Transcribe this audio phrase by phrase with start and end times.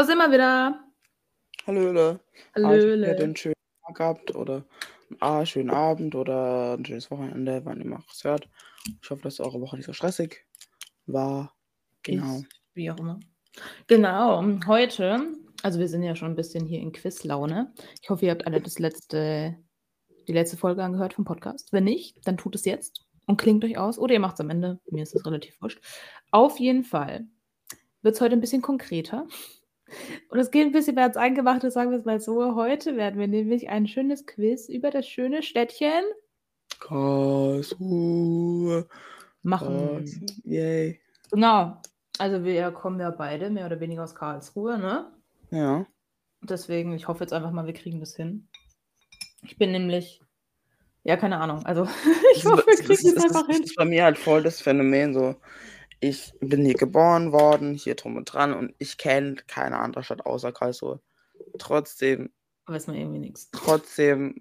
[0.00, 0.82] Da sind wir wieder.
[1.66, 2.20] Hallöle.
[2.54, 3.18] Ah, Hallöle.
[3.18, 4.64] einen schönen Tag gehabt oder
[5.10, 8.48] einen ah, schönen Abend oder ein schönes Wochenende, wann ihr mal es hört.
[9.02, 10.46] Ich hoffe, dass eure Woche nicht so stressig
[11.04, 11.54] war.
[12.02, 12.38] Genau.
[12.38, 13.20] Ist, wie auch immer.
[13.88, 17.74] Genau, heute, also wir sind ja schon ein bisschen hier in Quizlaune.
[18.00, 19.54] Ich hoffe, ihr habt alle das letzte,
[20.26, 21.74] die letzte Folge angehört vom Podcast.
[21.74, 23.98] Wenn nicht, dann tut es jetzt und klingt euch aus.
[23.98, 24.80] Oder ihr macht es am Ende.
[24.90, 25.84] Mir ist das relativ wurscht.
[26.30, 27.26] Auf jeden Fall
[28.00, 29.26] wird es heute ein bisschen konkreter.
[30.28, 32.54] Und es geht ein bisschen mehr als Eingemachtes, sagen wir es mal so.
[32.54, 36.02] Heute werden wir nämlich ein schönes Quiz über das schöne Städtchen
[37.40, 38.86] Karlsruhe.
[39.42, 39.68] machen.
[39.88, 41.00] Karls- Yay.
[41.30, 41.76] Genau.
[42.18, 45.10] Also wir kommen ja beide mehr oder weniger aus Karlsruhe, ne?
[45.50, 45.86] Ja.
[46.42, 48.48] Deswegen, ich hoffe jetzt einfach mal, wir kriegen das hin.
[49.42, 50.20] Ich bin nämlich,
[51.04, 51.64] ja, keine Ahnung.
[51.64, 51.84] Also
[52.34, 53.62] ich hoffe, wir Das kriegen es das, einfach ist, hin.
[53.62, 55.36] das ist bei mir halt voll das Phänomen so.
[56.00, 60.24] Ich bin hier geboren worden, hier drum und dran und ich kenne keine andere Stadt
[60.24, 61.00] außer Karlsruhe.
[61.58, 62.30] Trotzdem,
[62.66, 63.50] Weiß man irgendwie nichts.
[63.52, 64.36] trotzdem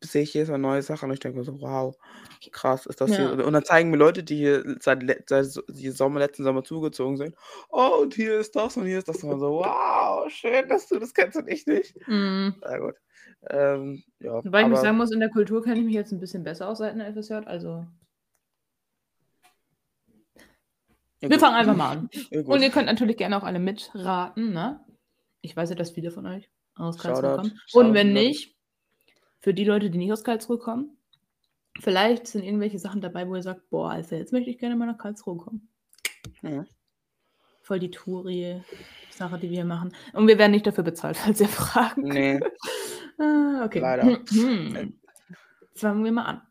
[0.00, 1.96] sehe ich hier so neue Sachen und ich denke mir so, wow,
[2.52, 3.16] krass ist das Ja.
[3.34, 3.44] hier.
[3.44, 7.34] Und dann zeigen mir Leute, die hier seit, seit die Sommer, letzten Sommer zugezogen sind,
[7.70, 9.22] oh, und hier ist das und hier ist das.
[9.24, 11.96] Und so, wow, schön, dass du das kennst und ich nicht.
[12.06, 12.54] Mhm.
[12.60, 12.94] Na gut.
[13.50, 16.12] Ähm, ja, Wobei ich muss aber sagen muss, in der Kultur kenne ich mich jetzt
[16.12, 17.32] ein bisschen besser aus seit der FSJ.
[17.44, 17.84] Also
[21.24, 22.10] ja, wir fangen einfach mal an.
[22.30, 24.80] Ja, Und ihr könnt natürlich gerne auch alle mitraten, ne?
[25.40, 27.60] Ich weiß ja, dass viele von euch aus Karlsruhe kommen.
[27.72, 28.56] Und wenn nicht,
[29.40, 30.96] für die Leute, die nicht aus Karlsruhe kommen,
[31.80, 34.86] vielleicht sind irgendwelche Sachen dabei, wo ihr sagt, boah, Alter, jetzt möchte ich gerne mal
[34.86, 35.68] nach Karlsruhe kommen.
[36.42, 36.64] Ja.
[37.62, 39.94] Voll die Touri-Sache, die wir machen.
[40.12, 42.02] Und wir werden nicht dafür bezahlt, falls ihr fragen.
[42.02, 42.40] Nee,
[43.18, 43.78] Ah, okay.
[43.78, 44.02] Leider.
[44.02, 44.94] Hm.
[45.60, 46.42] Jetzt fangen wir mal an.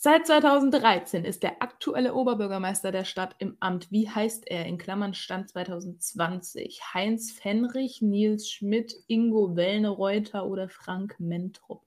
[0.00, 3.90] Seit 2013 ist der aktuelle Oberbürgermeister der Stadt im Amt.
[3.90, 4.64] Wie heißt er?
[4.64, 6.80] In Klammern Stand 2020.
[6.94, 11.82] Heinz Fenrich, Nils Schmidt, Ingo Wellnereuter oder Frank Mentrup?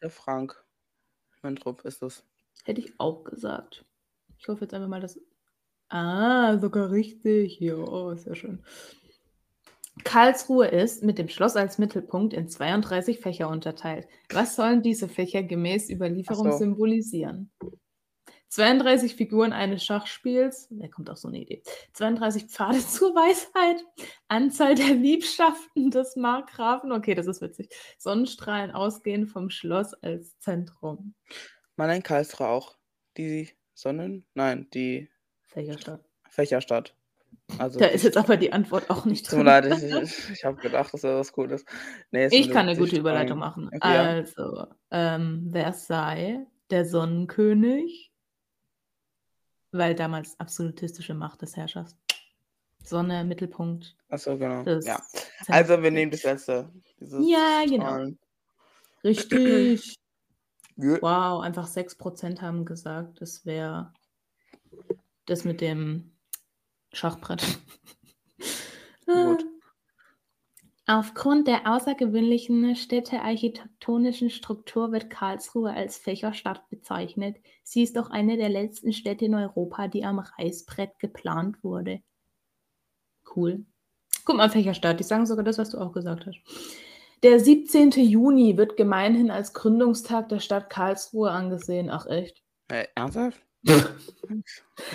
[0.00, 0.64] der Frank
[1.42, 2.24] Mentrup ist es.
[2.64, 3.84] Hätte ich auch gesagt.
[4.38, 5.20] Ich hoffe jetzt einfach mal, dass.
[5.90, 7.60] Ah, sogar richtig.
[7.60, 8.64] Ja, sehr schön.
[10.04, 14.06] Karlsruhe ist mit dem Schloss als Mittelpunkt in 32 Fächer unterteilt.
[14.32, 16.58] Was sollen diese Fächer gemäß Überlieferung so.
[16.58, 17.50] symbolisieren?
[18.50, 21.62] 32 Figuren eines Schachspiels, wer kommt auf so eine Idee?
[21.92, 23.84] 32 Pfade zur Weisheit,
[24.26, 27.72] Anzahl der Liebschaften des Markgrafen, okay, das ist witzig.
[27.98, 31.14] Sonnenstrahlen ausgehend vom Schloss als Zentrum.
[31.76, 32.76] Man nennt Karlsruhe auch
[33.16, 35.08] die Sonnen, nein, die
[35.42, 36.04] Fächerstadt.
[36.28, 36.96] Fächerstadt.
[37.58, 39.70] Also Da ist jetzt aber die Antwort auch nicht Tut mir drin.
[39.70, 41.64] leid, ich, ich habe gedacht, das wäre was Cooles.
[42.10, 43.68] Nee, Ich kann eine gute Überleitung machen.
[43.68, 44.02] Okay, ja.
[44.02, 48.12] Also, ähm, Versailles, der Sonnenkönig,
[49.72, 51.96] weil damals absolutistische Macht des Herrschers.
[52.82, 53.96] Sonne, Mittelpunkt.
[54.08, 54.62] Achso, genau.
[54.62, 55.02] Das Ja.
[55.48, 56.70] Also, wir nehmen das letzte.
[56.98, 57.84] Ja, genau.
[57.84, 58.18] Strahlen.
[59.04, 59.96] Richtig.
[60.82, 63.92] Wow, einfach 6% haben gesagt, das wäre
[65.26, 66.12] das mit dem
[66.92, 67.42] Schachbrett.
[69.06, 69.44] Gut.
[70.86, 77.36] Aufgrund der außergewöhnlichen städtearchitektonischen Struktur wird Karlsruhe als Fächerstadt bezeichnet.
[77.62, 82.00] Sie ist auch eine der letzten Städte in Europa, die am Reißbrett geplant wurde.
[83.36, 83.64] Cool.
[84.24, 86.40] Guck mal, Fächerstadt, die sagen sogar das, was du auch gesagt hast.
[87.22, 87.90] Der 17.
[87.92, 91.88] Juni wird gemeinhin als Gründungstag der Stadt Karlsruhe angesehen.
[91.90, 92.42] Ach echt?
[92.68, 93.40] Äh, ernsthaft?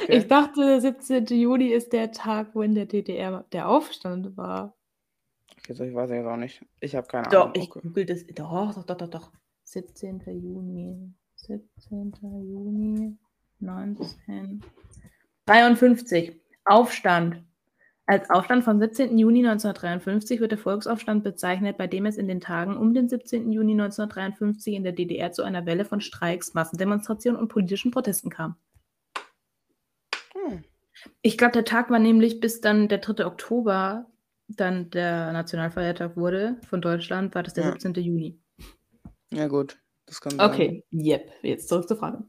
[0.07, 1.25] Ich dachte, der 17.
[1.27, 4.75] Juni ist der Tag, wo in der DDR der Aufstand war.
[5.59, 6.65] Okay, so, ich weiß jetzt auch nicht.
[6.79, 7.53] Ich habe keine Doch, Ahnung.
[7.55, 7.79] ich Okay.
[7.83, 8.25] google das.
[8.27, 9.31] Doch, doch, doch, doch, doch.
[9.65, 10.21] 17.
[10.27, 11.13] Juni.
[11.35, 12.13] 17.
[12.21, 13.17] Juni
[13.61, 16.39] 1953.
[16.65, 17.43] Aufstand.
[18.07, 19.17] Als Aufstand vom 17.
[19.17, 23.51] Juni 1953 wird der Volksaufstand bezeichnet, bei dem es in den Tagen um den 17.
[23.51, 28.57] Juni 1953 in der DDR zu einer Welle von Streiks, Massendemonstrationen und politischen Protesten kam.
[30.33, 30.63] Hm.
[31.23, 33.25] Ich glaube, der Tag war nämlich, bis dann der 3.
[33.25, 34.05] Oktober
[34.47, 37.71] dann der Nationalfeiertag wurde von Deutschland, war das der Ja.
[37.71, 37.95] 17.
[37.95, 38.39] Juni.
[39.33, 39.79] Ja, gut.
[40.05, 40.49] Das kann sein.
[40.51, 41.31] Okay, yep.
[41.41, 42.23] Jetzt zurück zur Frage.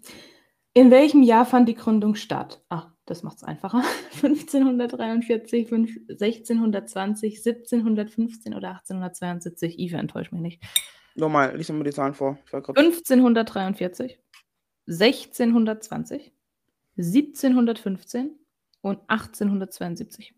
[0.72, 2.64] In welchem Jahr fand die Gründung statt?
[2.70, 3.82] Ach, das macht es einfacher.
[4.23, 9.79] 1543, fünf- 1620, 1715 oder 1872?
[9.79, 10.62] Ive, enttäuscht mich nicht.
[11.14, 12.38] Nochmal, lies mir die Zahlen vor.
[12.47, 14.19] Ich war grad, 1543,
[14.88, 16.32] 1620,
[16.99, 18.38] 1715
[18.82, 20.35] und 1872.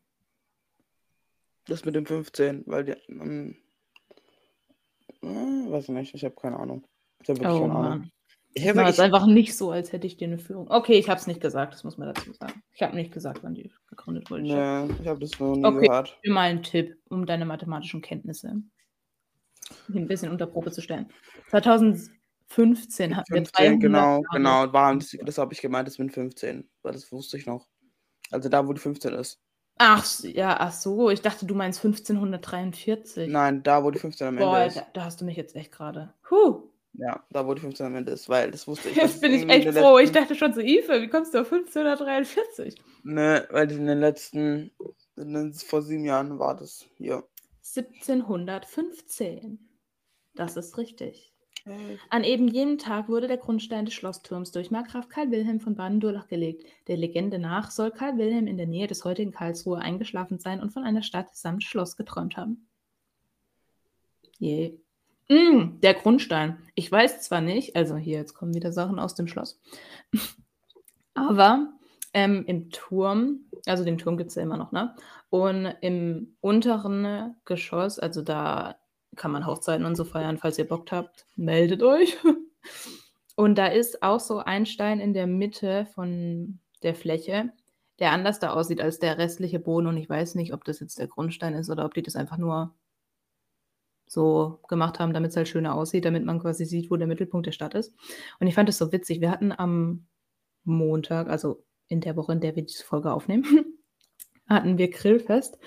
[1.66, 2.92] das mit dem 15, weil die.
[3.08, 3.56] Ähm,
[5.22, 6.86] äh, weiß nicht, ich habe keine Ahnung.
[7.22, 7.98] Ich habe wirklich Oh keine Ahnung.
[8.00, 8.12] Mann.
[8.56, 9.00] Mache es wirklich.
[9.00, 10.70] einfach nicht so, als hätte ich dir eine Führung.
[10.70, 12.62] Okay, ich habe es nicht gesagt, das muss man dazu sagen.
[12.72, 14.42] Ich habe nicht gesagt, wann die gegründet wurde.
[14.42, 15.86] Nee, ich habe das noch nie Okay.
[15.86, 16.18] gehört.
[16.24, 18.62] Mir mal einen Tipp, um deine mathematischen Kenntnisse
[19.94, 21.08] ein bisschen unter Probe zu stellen.
[21.50, 24.22] 2015 hatten wir 15, 300 genau, Jahre.
[24.32, 24.72] genau.
[24.72, 26.68] War, das das habe ich gemeint, das mit 15.
[26.82, 27.68] Weil das wusste ich noch.
[28.30, 29.40] Also da, wo die 15 ist.
[29.78, 33.28] Ach, ja, ach so, ich dachte, du meinst 1543.
[33.30, 34.76] Nein, da, wo die 15 am Ende Boah, ist.
[34.76, 36.12] da, da hast du mich jetzt echt gerade.
[36.30, 36.67] Huh,
[36.98, 38.96] Ja, da, wo die 15 am Ende ist, weil das wusste ich.
[38.96, 39.98] jetzt das bin ich echt froh.
[39.98, 42.74] Ich letzten- dachte schon so, Ife, wie kommst du auf 1543?
[43.04, 44.72] Ne, weil in den letzten,
[45.16, 47.22] in den, vor sieben Jahren war das hier.
[47.62, 49.58] 1715.
[50.34, 51.32] Das ist richtig.
[52.08, 56.26] An eben jenem Tag wurde der Grundstein des Schlossturms durch Markgraf Karl Wilhelm von Baden-Durlach
[56.26, 56.64] gelegt.
[56.86, 60.70] Der Legende nach soll Karl Wilhelm in der Nähe des heutigen Karlsruhe eingeschlafen sein und
[60.70, 62.68] von einer Stadt samt Schloss geträumt haben.
[64.38, 64.78] Je.
[65.28, 66.58] Mm, der Grundstein.
[66.74, 69.60] Ich weiß zwar nicht, also hier, jetzt kommen wieder Sachen aus dem Schloss.
[71.14, 71.72] Aber
[72.14, 74.94] ähm, im Turm, also den Turm gibt es ja immer noch, ne?
[75.30, 78.76] Und im unteren Geschoss, also da
[79.16, 82.16] kann man Hochzeiten und so feiern, falls ihr Bock habt, meldet euch.
[83.36, 87.52] Und da ist auch so ein Stein in der Mitte von der Fläche,
[88.00, 89.86] der anders da aussieht als der restliche Boden.
[89.86, 92.36] Und ich weiß nicht, ob das jetzt der Grundstein ist oder ob die das einfach
[92.36, 92.74] nur
[94.08, 97.46] so gemacht haben, damit es halt schöner aussieht, damit man quasi sieht, wo der Mittelpunkt
[97.46, 97.94] der Stadt ist.
[98.40, 99.20] Und ich fand das so witzig.
[99.20, 100.06] Wir hatten am
[100.64, 103.44] Montag, also in der Woche, in der wir diese Folge aufnehmen,
[104.48, 105.58] hatten wir Grillfest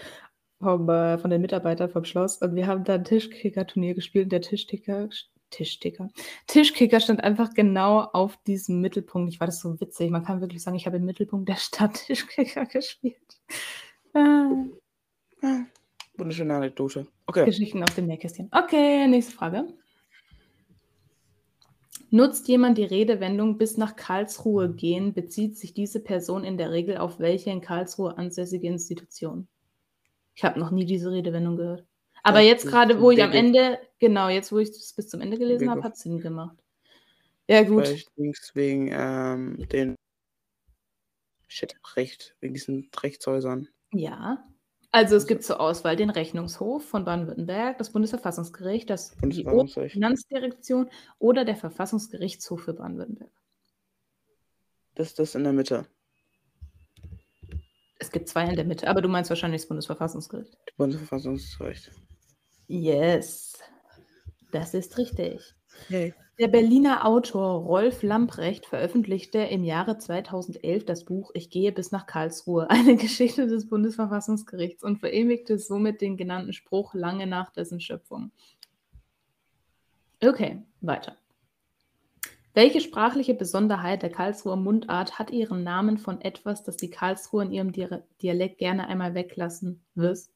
[0.60, 4.32] vom, äh, von den Mitarbeitern vom Schloss und wir haben da ein Tischkicker-Turnier gespielt und
[4.32, 5.10] der Tischkicker,
[5.50, 6.10] Tischkicker,
[6.48, 9.34] Tischkicker stand einfach genau auf diesem Mittelpunkt.
[9.34, 10.10] Ich war das so witzig.
[10.10, 13.18] Man kann wirklich sagen, ich habe im Mittelpunkt der Stadt Tischkicker gespielt.
[14.14, 14.50] Ah,
[15.42, 15.66] Ja,
[16.22, 17.08] wunderschöne Anekdote.
[17.26, 17.46] Okay.
[17.46, 18.48] Geschichten aus dem Nähkästchen.
[18.52, 19.66] Okay, nächste Frage.
[22.12, 26.98] Nutzt jemand die Redewendung bis nach Karlsruhe gehen, bezieht sich diese Person in der Regel
[26.98, 29.48] auf welche in Karlsruhe ansässige Institution?
[30.36, 31.86] Ich habe noch nie diese Redewendung gehört.
[32.24, 33.32] Aber Das jetzt gerade, wo ich am.
[33.32, 36.58] Ende, genau, jetzt wo ich das bis zum Ende gelesen habe, hat es Sinn gemacht.
[37.48, 37.88] Ja, gut.
[37.88, 39.96] Vielleicht wegen ähm, den
[41.48, 43.68] Shit, Recht, wegen diesen Rechtshäusern.
[43.94, 44.44] Ja.
[44.94, 49.94] Also es gibt zur Auswahl den Rechnungshof von Baden-Württemberg, das Bundesverfassungsgericht, das die Bundesverfassungsgericht.
[49.94, 53.32] Finanzdirektion oder der Verfassungsgerichtshof für Baden-Württemberg.
[54.96, 55.86] Das ist das in der Mitte.
[58.00, 60.58] Es gibt zwei in der Mitte, aber du meinst wahrscheinlich das Bundesverfassungsgericht.
[60.66, 61.92] Das Bundesverfassungsgericht.
[62.68, 63.60] Yes,
[64.52, 65.56] das ist richtig.
[65.88, 66.14] Yay.
[66.42, 72.08] Der Berliner Autor Rolf Lamprecht veröffentlichte im Jahre 2011 das Buch Ich gehe bis nach
[72.08, 78.32] Karlsruhe, eine Geschichte des Bundesverfassungsgerichts und verewigte somit den genannten Spruch lange nach dessen Schöpfung.
[80.20, 81.16] Okay, weiter.
[82.56, 87.52] Welche sprachliche Besonderheit der Karlsruher Mundart hat ihren Namen von etwas, das die Karlsruher in
[87.52, 90.34] ihrem Dia- Dialekt gerne einmal weglassen wirst?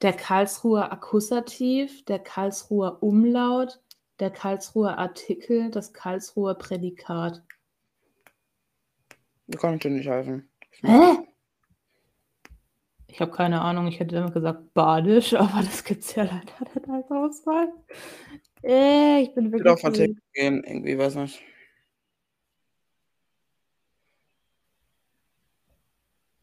[0.00, 3.78] Der Karlsruher Akkusativ, der Karlsruher Umlaut,
[4.22, 7.42] der Karlsruher Artikel, das Karlsruher Prädikat.
[9.48, 10.48] Da kann ich dir nicht helfen.
[10.80, 11.18] Hä?
[13.08, 16.72] Ich habe keine Ahnung, ich hätte immer gesagt Badisch, aber das gibt es ja leider
[16.72, 17.72] nicht als Auswahl.
[18.62, 19.72] Äh, ich bin Ich würde wirklich.
[19.72, 21.42] auf Artikel gehen, irgendwie, weiß nicht.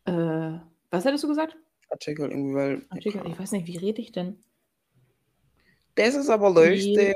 [0.04, 0.60] Äh,
[0.92, 1.56] was hättest du gesagt?
[1.90, 2.86] Artikel irgendwie, weil.
[2.90, 4.38] Artikel, ich weiß nicht, wie rede ich denn?
[5.96, 7.16] Das ist aber lustig.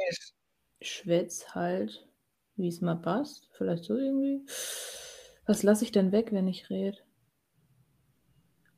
[0.84, 2.08] Schwätz halt,
[2.56, 3.50] wie es mal passt.
[3.54, 4.46] Vielleicht so irgendwie.
[5.46, 6.98] Was lasse ich denn weg, wenn ich rede?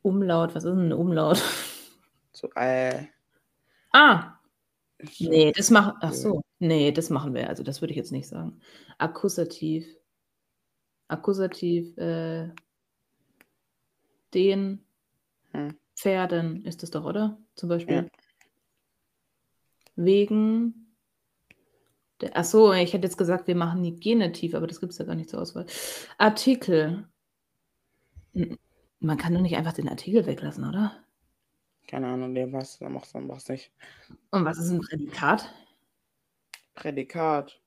[0.02, 1.42] Umlaut, was ist denn ein Umlaut?
[2.32, 3.06] So, äh.
[3.92, 4.38] Ah,
[5.02, 5.94] so- nee, das machen.
[6.00, 7.48] Ach so, nee, das machen wir.
[7.48, 8.60] Also, das würde ich jetzt nicht sagen.
[8.98, 9.86] Akkusativ.
[11.08, 12.50] Akkusativ, äh,
[14.34, 14.84] den
[15.52, 15.78] Hm.
[15.94, 17.38] Pferden ist es doch, oder?
[17.54, 17.94] Zum Beispiel.
[17.96, 18.06] Ja.
[19.94, 20.85] Wegen.
[22.20, 24.98] Der, ach so, ich hätte jetzt gesagt, wir machen die Genitiv, aber das gibt es
[24.98, 25.66] ja gar nicht zur Auswahl.
[26.18, 27.08] Artikel.
[29.00, 30.92] Man kann doch nicht einfach den Artikel weglassen, oder?
[31.86, 33.72] Keine Ahnung, nee, was, dann machst du, dann machst nicht.
[34.30, 35.52] Und was ist ein Prädikat?
[36.74, 37.60] Prädikat.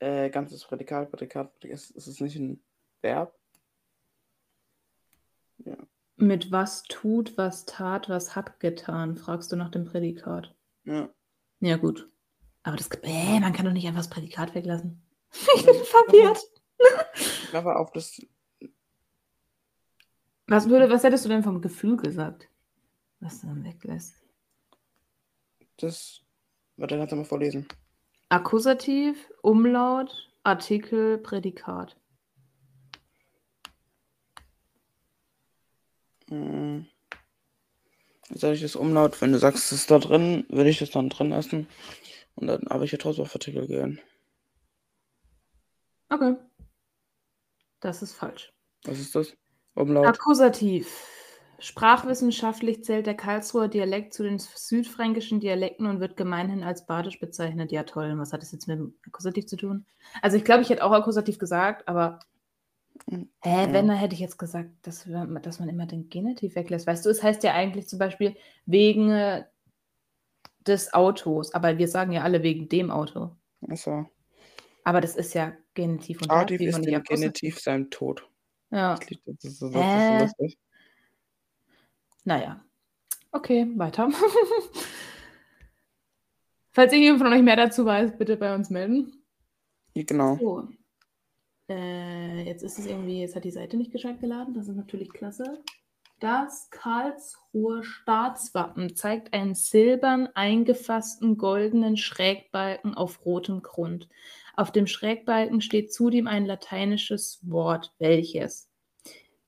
[0.00, 1.72] Äh, ganzes Prädikat, Prädikat, Prädikat.
[1.72, 2.62] Ist, ist es nicht ein
[3.02, 3.34] Verb?
[6.16, 10.54] Mit was tut, was tat, was hat getan, fragst du nach dem Prädikat.
[10.84, 11.08] Ja.
[11.60, 12.08] Ja, gut.
[12.68, 12.90] Aber das.
[13.02, 15.02] Äh, man kann doch nicht einfach das Prädikat weglassen.
[15.56, 16.38] Ich bin verwirrt.
[17.14, 18.20] Ich glaube auf das.
[20.46, 22.48] Was, würde, was hättest du denn vom Gefühl gesagt?
[23.20, 24.14] Was du dann weglässt?
[25.78, 26.20] das
[26.76, 27.66] warte, kannst du mal vorlesen.
[28.28, 31.96] Akkusativ, Umlaut, Artikel, Prädikat.
[36.28, 36.86] Hm.
[38.30, 41.08] Soll ich das Umlaut, wenn du sagst, es ist da drin, würde ich das dann
[41.08, 41.66] drin essen.
[42.38, 44.00] Und dann aber ich ja trotzdem auf Artikel gehen.
[46.08, 46.36] Okay.
[47.80, 48.52] Das ist falsch.
[48.84, 49.36] Was ist das?
[49.74, 50.06] Umlaut.
[50.06, 50.88] Akkusativ.
[51.58, 57.72] Sprachwissenschaftlich zählt der Karlsruher Dialekt zu den südfränkischen Dialekten und wird gemeinhin als badisch bezeichnet.
[57.72, 58.16] Ja, toll.
[58.16, 59.84] Was hat das jetzt mit dem Akkusativ zu tun?
[60.22, 62.20] Also ich glaube, ich hätte auch Akkusativ gesagt, aber
[63.06, 63.72] Hm, hä, ja.
[63.72, 66.86] wenn, dann hätte ich jetzt gesagt, dass, wir, dass man immer den Genitiv weglässt.
[66.86, 69.44] Weißt du, es heißt ja eigentlich zum Beispiel wegen äh,
[70.68, 73.30] des Autos, aber wir sagen ja alle wegen dem Auto.
[73.68, 74.06] Achso.
[74.84, 77.02] Aber das ist ja Genitiv und Dativ Dativ ist dem.
[77.02, 78.26] Genitiv sein Tod.
[78.70, 78.94] Ja,
[79.26, 80.24] Das ist so, das Äh.
[80.24, 80.58] ist so lustig.
[82.24, 82.64] naja.
[83.32, 84.10] Okay, weiter.
[86.70, 89.12] Falls irgendjemand von euch mehr dazu weiß, bitte bei uns melden.
[89.94, 90.36] Ja, Genau.
[90.36, 90.68] So.
[91.70, 95.10] Äh, jetzt ist es irgendwie, jetzt hat die Seite nicht gescheit geladen, das ist natürlich
[95.12, 95.62] klasse.
[96.20, 104.08] Das Karlsruher Staatswappen zeigt einen silbern eingefassten goldenen Schrägbalken auf rotem Grund.
[104.56, 108.68] Auf dem Schrägbalken steht zudem ein lateinisches Wort, welches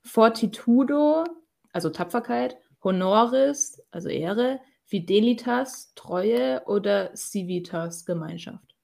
[0.05, 1.25] Fortitudo,
[1.73, 8.77] also Tapferkeit, Honoris, also Ehre, Fidelitas, Treue oder Civitas, Gemeinschaft.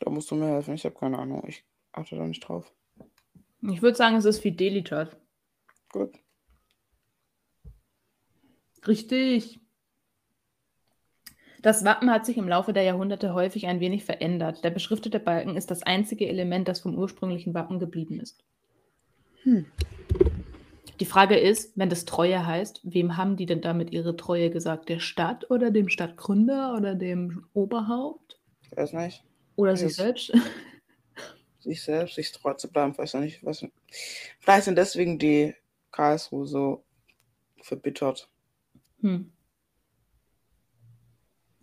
[0.00, 0.74] Da musst du mir helfen.
[0.74, 1.44] Ich habe keine Ahnung.
[1.46, 2.70] Ich achte da nicht drauf.
[3.62, 5.16] Ich würde sagen, es ist Fidelitas.
[5.90, 6.21] Gut.
[8.86, 9.60] Richtig.
[11.62, 14.64] Das Wappen hat sich im Laufe der Jahrhunderte häufig ein wenig verändert.
[14.64, 18.42] Der beschriftete Balken ist das einzige Element, das vom ursprünglichen Wappen geblieben ist.
[19.44, 19.66] Hm.
[20.98, 24.88] Die Frage ist, wenn das Treue heißt, wem haben die denn damit ihre Treue gesagt?
[24.88, 28.38] Der Stadt oder dem Stadtgründer oder dem Oberhaupt?
[28.62, 29.24] Ich weiß nicht.
[29.56, 30.32] Oder Das sich selbst?
[31.60, 33.40] Sich selbst, sich treu zu bleiben, weiß ja nicht.
[33.44, 33.68] Nicht.
[34.40, 35.54] Vielleicht sind deswegen die
[35.92, 36.82] Karlsruhe so
[37.62, 38.28] verbittert.
[39.02, 39.30] Hm.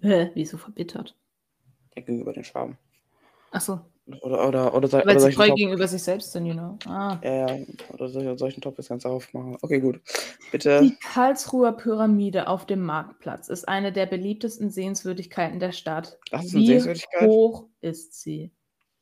[0.02, 1.16] Hä, wieso verbittert?
[1.96, 2.78] Ja, gegenüber den Schwaben.
[3.52, 3.82] Achso,
[4.22, 6.78] Oder, oder, oder, soll- weil oder sie treu Top, gegenüber sich selbst sind, you know.
[6.86, 7.20] Ah.
[7.24, 9.58] ja, ja, oder soll ich, soll ich einen Top jetzt ganz aufmachen?
[9.62, 10.02] Okay, gut.
[10.52, 10.82] Bitte.
[10.82, 16.18] Die Karlsruher Pyramide auf dem Marktplatz ist eine der beliebtesten Sehenswürdigkeiten der Stadt.
[16.32, 17.30] Das ist eine Wie Sehenswürdigkeit.
[17.30, 18.52] hoch ist sie?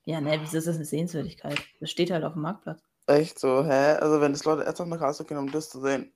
[0.06, 1.60] Ja, ne, wieso ist das eine Sehenswürdigkeit?
[1.80, 2.82] Das steht halt auf dem Marktplatz.
[3.08, 3.94] Echt so, hä?
[4.00, 6.12] Also, wenn das Leute ernsthaft nach Karlsruhe gehen, um das zu sehen.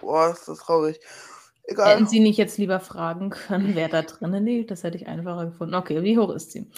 [0.00, 0.98] Boah, ist das traurig.
[1.66, 1.94] Egal.
[1.94, 4.70] Hätten Sie nicht jetzt lieber fragen können, wer da drinnen liegt?
[4.70, 5.74] Das hätte ich einfacher gefunden.
[5.74, 6.70] Okay, wie hoch ist sie?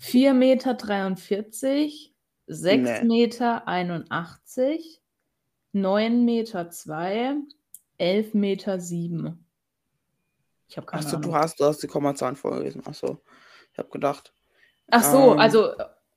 [0.00, 2.10] 4,43 Meter,
[2.46, 3.04] 6 Nee.
[3.04, 5.02] Meter, 81,
[5.72, 7.36] 9 Meter, 2,
[7.98, 9.44] 11 Meter, 7.
[10.68, 11.30] Ich habe keine Achso, Ahnung.
[11.30, 12.82] du hast, du hast die Kommazahlen vorgelesen.
[12.86, 13.20] Achso.
[13.72, 14.32] Ich habe gedacht,
[14.90, 15.38] Ach so, Ähm.
[15.38, 15.72] also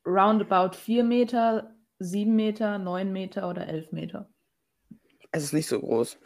[0.06, 4.30] roundabout 4 Meter, 7 Meter, 9 Meter oder 11 Meter.
[5.32, 6.18] es ist nicht so groß.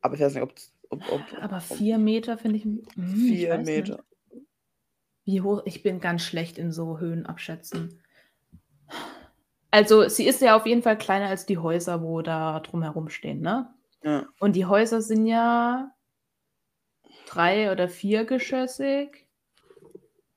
[0.00, 0.52] Aber ich weiß nicht, ob,
[0.92, 2.64] ob, ob Aber 4 Meter finde ich.
[2.64, 3.88] hm, ich vier nicht.
[3.88, 4.04] Meter.
[5.24, 5.62] Wie hoch?
[5.64, 8.02] Ich bin ganz schlecht in so Höhen abschätzen.
[9.70, 13.40] Also, sie ist ja auf jeden Fall kleiner als die Häuser, wo da drumherum stehen,
[13.40, 13.72] ne?
[14.02, 14.26] Ja.
[14.38, 15.92] Und die Häuser sind ja
[17.26, 19.26] drei- oder viergeschossig.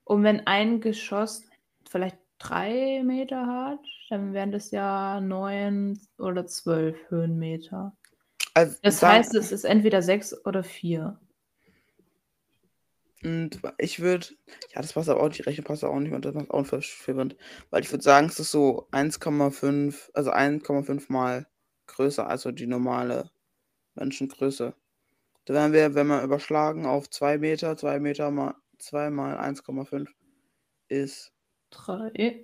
[0.04, 1.42] Und wenn ein Geschoss
[1.88, 7.96] vielleicht drei Meter hat, dann wären das ja neun oder zwölf Höhenmeter.
[8.56, 11.20] Also, Das dann- heißt, es ist entweder sechs oder vier.
[13.22, 14.28] Und ich würde,
[14.74, 16.64] ja, das passt aber auch nicht, die Rechnung passt auch nicht und das macht auch
[16.64, 17.36] verwirrend.
[17.68, 21.46] Weil ich würde sagen, es ist so 1,5, also 1,5 mal
[21.86, 23.30] größer, also die normale
[23.94, 24.74] Menschengröße.
[25.44, 30.08] Da wären wir, wenn wir überschlagen auf 2 Meter, 2 Meter mal 2 mal 1,5
[30.88, 31.30] ist,
[31.68, 32.42] Drei.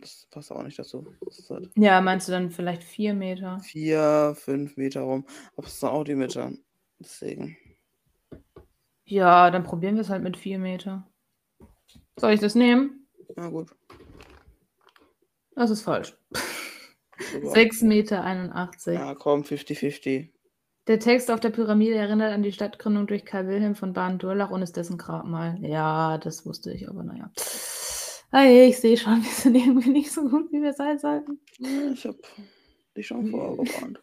[0.00, 1.06] Das passt auch nicht dazu.
[1.48, 3.58] Halt Ja, meinst du dann vielleicht vier Meter?
[3.60, 5.26] 4, 5 Meter rum.
[5.56, 6.58] Aber es ist dann auch die Mitte.
[6.98, 7.56] Deswegen.
[9.04, 11.06] Ja, dann probieren wir es halt mit vier Meter.
[12.16, 13.08] Soll ich das nehmen?
[13.36, 13.70] Na gut.
[15.54, 16.16] Das ist falsch.
[17.32, 17.52] Super.
[17.52, 18.24] 6,81 Meter.
[18.24, 18.94] 81.
[18.94, 20.30] Ja, komm, 50-50.
[20.86, 24.62] Der Text auf der Pyramide erinnert an die Stadtgründung durch Karl Wilhelm von Baden-Durlach und
[24.62, 25.58] ist dessen Grabmal.
[25.60, 27.30] Ja, das wusste ich, aber naja.
[28.30, 31.40] Hey, ich sehe schon, wir sind irgendwie nicht so gut, wie wir sein sollten.
[31.58, 32.16] Ja, Ich hab
[32.96, 34.00] dich schon vorgewarnt.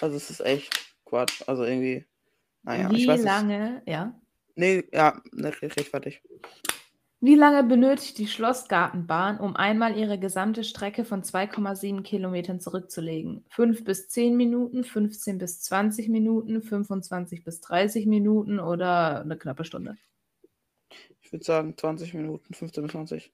[0.00, 0.72] Also es ist echt
[1.04, 1.42] Quatsch.
[1.46, 2.04] Also irgendwie.
[2.62, 4.18] Naja, wie ich weiß es- lange, ja?
[4.54, 6.22] Nee, ja, ne, red fertig.
[7.20, 13.44] Wie lange benötigt die Schlossgartenbahn, um einmal ihre gesamte Strecke von 2,7 Kilometern zurückzulegen?
[13.50, 19.64] 5 bis 10 Minuten, 15 bis 20 Minuten, 25 bis 30 Minuten oder eine knappe
[19.64, 19.96] Stunde?
[21.26, 23.32] Ich würde sagen 20 Minuten, 15 bis 20.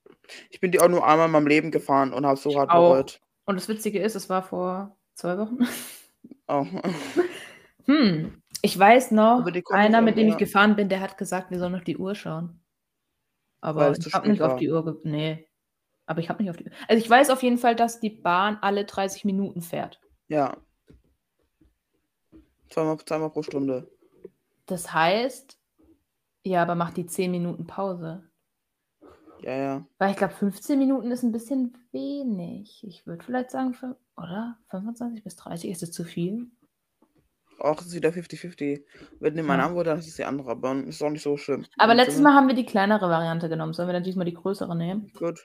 [0.49, 2.95] Ich bin die auch nur einmal in meinem Leben gefahren und habe so hart auch.
[2.95, 3.21] bereut.
[3.45, 5.59] Und das Witzige ist, es war vor zwei Wochen.
[6.49, 6.67] Oh.
[7.87, 11.75] Hm, ich weiß noch, einer, mit dem ich gefahren bin, der hat gesagt, wir sollen
[11.75, 12.61] auf die Uhr schauen.
[13.61, 14.59] Aber ich habe nicht auf war.
[14.59, 15.49] die Uhr ge Nee.
[16.07, 16.71] Aber ich habe nicht auf die Uhr.
[16.87, 20.01] Also ich weiß auf jeden Fall, dass die Bahn alle 30 Minuten fährt.
[20.29, 20.57] Ja.
[22.71, 23.91] Zweimal, zweimal pro Stunde.
[24.67, 25.59] Das heißt,
[26.45, 28.25] ja, aber macht die 10 Minuten Pause.
[29.41, 29.87] Ja, ja.
[29.99, 32.85] Weil ich glaube, 15 Minuten ist ein bisschen wenig.
[32.87, 33.77] Ich würde vielleicht sagen,
[34.17, 34.57] oder?
[34.71, 36.47] 25 bis 30 ist es zu viel?
[37.59, 38.83] Auch ist wieder 50-50.
[39.21, 39.67] Wenn mein Ja.
[39.67, 41.65] Angebot, dann ist es die andere, aber ist auch nicht so schlimm.
[41.77, 43.73] Aber In letztes Mal haben wir die kleinere Variante genommen.
[43.73, 45.13] Sollen wir dann diesmal die größere nehmen?
[45.19, 45.41] Gut.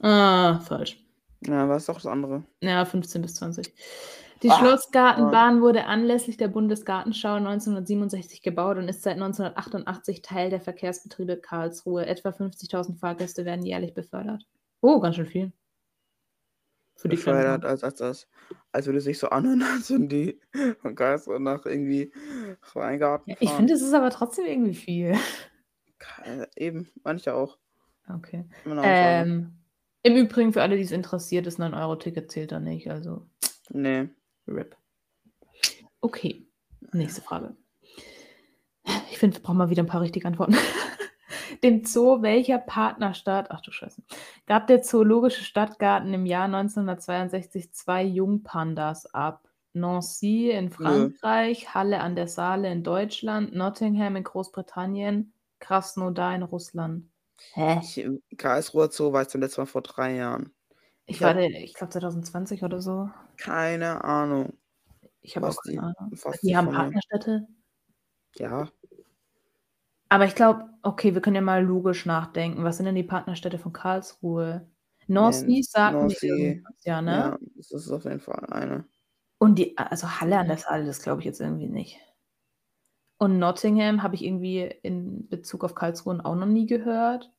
[0.00, 1.02] Ah, falsch.
[1.46, 2.44] Ja, was ist doch das andere?
[2.60, 3.72] Ja, 15 bis 20.
[4.42, 10.60] Die Ah, Schlossgartenbahn wurde anlässlich der Bundesgartenschau 1967 gebaut und ist seit 1988 Teil der
[10.60, 12.06] Verkehrsbetriebe Karlsruhe.
[12.06, 14.46] Etwa 50.000 Fahrgäste werden jährlich befördert.
[14.82, 15.52] Oh, ganz schön viel.
[16.96, 18.28] Für die Befördert, als, als, als,
[18.72, 20.40] als würde es sich so anhören, als wenn die
[20.80, 22.12] von Karlsruhe nach irgendwie
[22.74, 25.14] Weingarten Ja, ich finde, es ist aber trotzdem irgendwie viel.
[26.56, 27.58] Eben, manche auch.
[28.08, 28.44] Okay.
[28.64, 29.52] Ähm,
[30.02, 32.90] Im Übrigen, für alle, die es interessiert, das 9-Euro-Ticket zählt da nicht.
[32.90, 33.26] Also,
[33.70, 34.08] nee.
[34.46, 34.76] RIP.
[36.00, 36.46] Okay,
[36.92, 37.56] nächste Frage.
[39.10, 40.56] Ich finde, wir brauchen mal wieder ein paar richtige Antworten.
[41.62, 44.02] Dem Zoo welcher Partnerstadt, ach du Scheiße,
[44.46, 49.46] gab der Zoologische Stadtgarten im Jahr 1962 zwei Jungpandas ab?
[49.76, 57.10] Nancy in Frankreich, Halle an der Saale in Deutschland, Nottingham in Großbritannien, Krasnodar in Russland.
[57.52, 57.80] Hä?
[57.82, 58.04] Ich,
[58.38, 60.54] Karlsruher Zoo war ich zum letzten Mal vor drei Jahren.
[61.06, 63.10] Ich hab- war, der- ich glaube 2020 oder so.
[63.36, 64.52] Keine Ahnung.
[65.20, 66.10] Ich habe auch keine Ahnung.
[66.10, 67.46] Die die haben Partnerstädte.
[68.36, 68.68] Ja,
[70.08, 72.62] Aber ich glaube, okay, wir können ja mal logisch nachdenken.
[72.64, 74.68] Was sind denn die Partnerstädte von Karlsruhe?
[75.08, 77.10] Nancy sagt mir irgendwas, ja, ne?
[77.12, 78.84] ja, das ist auf jeden Fall eine.
[79.38, 81.98] Und die, also Halle an der Saale, das glaube ich jetzt irgendwie nicht.
[83.18, 87.32] Und Nottingham habe ich irgendwie in Bezug auf Karlsruhe auch noch nie gehört.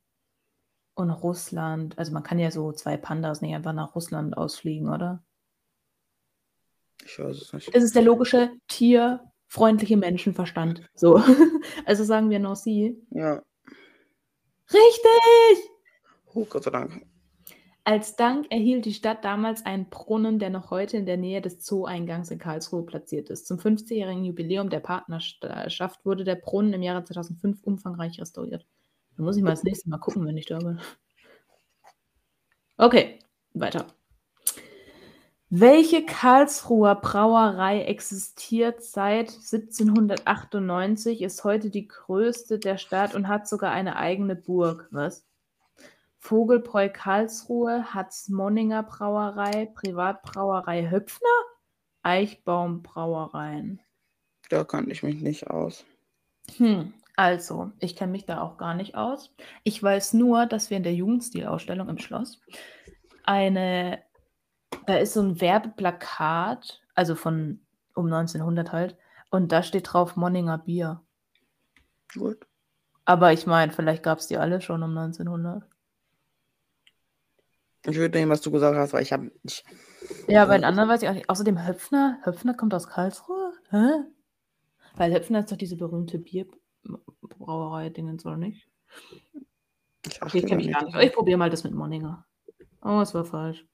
[0.98, 5.24] Und Russland, also man kann ja so zwei Pandas nicht einfach nach Russland ausfliegen, oder?
[7.06, 7.70] Ich weiß es nicht.
[7.72, 10.82] Es ist der logische, tierfreundliche Menschenverstand.
[10.96, 11.22] So.
[11.86, 13.00] also sagen wir Nancy.
[13.12, 13.44] Ja.
[14.74, 15.70] Richtig!
[16.34, 17.06] Oh, Gott sei Dank.
[17.84, 21.64] Als Dank erhielt die Stadt damals einen Brunnen, der noch heute in der Nähe des
[21.64, 23.46] Zoo-Eingangs in Karlsruhe platziert ist.
[23.46, 28.66] Zum 50-jährigen Jubiläum der Partnerschaft wurde der Brunnen im Jahre 2005 umfangreich restauriert.
[29.18, 30.80] Da muss ich mal das nächste Mal gucken, wenn ich da bin.
[32.78, 33.20] Okay,
[33.54, 33.88] weiter.
[35.50, 43.72] Welche Karlsruher Brauerei existiert seit 1798, ist heute die größte der Stadt und hat sogar
[43.72, 44.88] eine eigene Burg?
[44.92, 45.26] Was?
[46.20, 51.28] Vogelbräu Karlsruhe, Hatz Monninger Brauerei, Privatbrauerei Höpfner,
[52.04, 53.80] Eichbaum Brauereien.
[54.50, 55.86] Da kannte ich mich nicht aus.
[56.58, 59.34] Hm, also, ich kenne mich da auch gar nicht aus.
[59.64, 62.40] Ich weiß nur, dass wir in der Jugendstilausstellung im Schloss
[63.24, 64.04] eine,
[64.86, 67.60] da ist so ein Werbeplakat, also von
[67.96, 68.98] um 1900 halt,
[69.32, 71.02] und da steht drauf Monninger Bier.
[72.14, 72.46] Gut.
[73.04, 75.64] Aber ich meine, vielleicht gab es die alle schon um 1900.
[77.88, 79.32] Ich würde nehmen, was du gesagt hast, weil ich habe.
[79.42, 79.64] Ich,
[80.28, 81.30] Ja, bei den anderen weiß ich auch nicht.
[81.30, 82.20] Außerdem Höpfner.
[82.24, 83.54] Höpfner kommt aus Karlsruhe?
[83.72, 84.04] Hä?
[84.96, 86.20] Weil Höpfner ist doch diese berühmte
[86.88, 88.68] Bierbrauerei-Dingens, oder nicht?
[90.06, 91.04] ich Okay, kenne mich da gar nicht.
[91.04, 92.26] Ich probiere mal das mit Monninger.
[92.82, 93.66] Oh, es war falsch.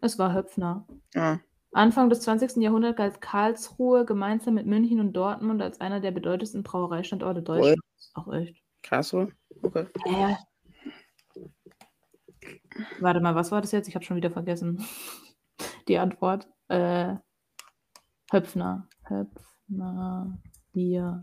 [0.00, 0.86] Es war Höpfner.
[1.14, 1.40] Ja.
[1.72, 2.56] Anfang des 20.
[2.56, 8.12] Jahrhunderts galt Karlsruhe gemeinsam mit München und Dortmund als einer der bedeutendsten Brauereistandorte Deutschlands.
[8.14, 8.60] Ach echt?
[8.82, 9.32] Karlsruhe?
[9.62, 9.86] Okay.
[10.04, 10.34] Äh.
[12.98, 13.88] Warte mal, was war das jetzt?
[13.88, 14.84] Ich habe schon wieder vergessen.
[15.86, 16.48] Die Antwort.
[16.68, 17.16] Äh,
[18.32, 18.88] Höpfner.
[19.04, 20.38] Höpfner.
[20.72, 21.22] Bier.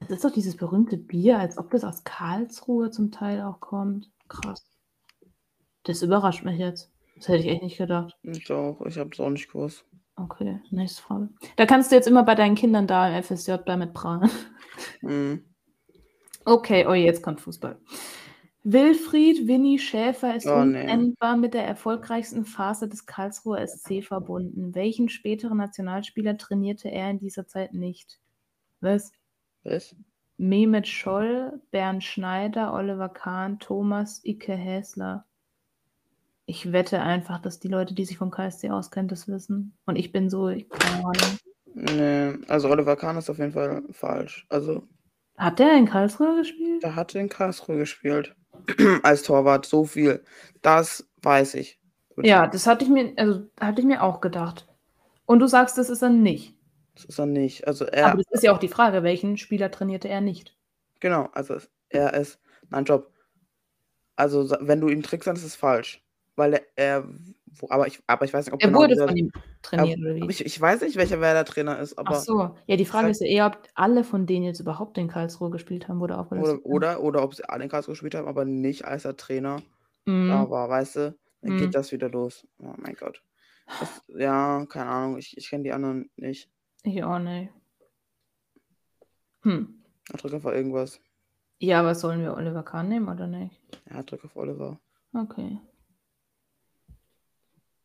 [0.00, 4.10] Das ist doch dieses berühmte Bier, als ob das aus Karlsruhe zum Teil auch kommt.
[4.28, 4.64] Krass.
[5.84, 6.92] Das überrascht mich jetzt.
[7.16, 8.16] Das hätte ich echt nicht gedacht.
[8.22, 8.80] Ich auch.
[8.86, 9.84] Ich habe es auch nicht gewusst.
[10.16, 11.28] Okay, nächste Frage.
[11.56, 14.30] Da kannst du jetzt immer bei deinen Kindern da im FSJ bei mit prahlen.
[15.02, 15.44] Mhm.
[16.44, 17.78] Okay, oh, jetzt kommt Fußball.
[18.62, 20.82] Wilfried Winnie Schäfer ist Oh, nee.
[20.82, 24.74] untrennbar mit der erfolgreichsten Phase des Karlsruher SC verbunden.
[24.74, 28.20] Welchen späteren Nationalspieler trainierte er in dieser Zeit nicht?
[28.80, 29.12] Was?
[29.64, 29.96] Was?
[30.36, 35.24] Mehmet Scholl, Bernd Schneider, Oliver Kahn, Thomas Icke Häsler.
[36.46, 39.74] Ich wette einfach, dass die Leute, die sich vom KSC auskennen, das wissen.
[39.86, 41.38] Und ich bin so, ich keine Ahnung.
[41.74, 44.46] Nee, also Oliver Kahn ist auf jeden Fall falsch.
[44.50, 44.82] Also,
[45.38, 46.82] Hat der in Karlsruhe gespielt?
[46.82, 48.34] der hat in Karlsruhe gespielt.
[49.02, 50.24] Als Torwart, so viel.
[50.62, 51.78] Das weiß ich.
[52.22, 54.68] Ja, das hatte ich mir, also hatte ich mir auch gedacht.
[55.26, 56.54] Und du sagst, das ist er nicht.
[56.94, 57.66] Das ist er nicht.
[57.66, 60.56] Also er, Aber das ist ja auch die Frage, welchen Spieler trainierte er nicht?
[61.00, 61.56] genau, also
[61.88, 63.10] er ist, nein, Job.
[64.16, 66.04] Also wenn du ihn trickst, dann ist es falsch.
[66.36, 67.08] Weil er, er
[67.58, 69.32] wo, aber, ich, aber ich weiß nicht, ob Er genau wurde dieser- von ihm
[69.62, 70.30] trainiert, oder aber wie?
[70.30, 72.56] ich, ich weiß nicht, welcher Werder-Trainer ist, aber Ach so.
[72.66, 75.88] Ja, die Frage ist ja eher, ob alle von denen jetzt überhaupt in Karlsruhe gespielt
[75.88, 76.60] haben, wurde aufgelistet.
[76.64, 79.62] oder, oder, oder ob sie alle in Karlsruhe gespielt haben, aber nicht als er Trainer
[80.06, 80.28] Mhm.
[80.28, 81.18] da war, weißt du?
[81.42, 81.58] Dann Mhm.
[81.58, 82.46] geht das wieder los.
[82.58, 83.22] Oh mein Gott.
[83.78, 86.50] Das, ja, keine Ahnung, ich, ich kenne die anderen nicht.
[86.82, 87.52] Ich auch nicht.
[89.42, 89.82] Hm.
[90.12, 91.00] Ich drück auf irgendwas.
[91.58, 93.60] Ja, was sollen wir Oliver Kahn nehmen oder nicht?
[93.90, 94.80] Ja, drück auf Oliver.
[95.14, 95.58] Okay.